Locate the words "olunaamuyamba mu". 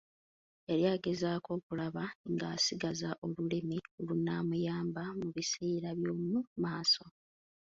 3.99-5.27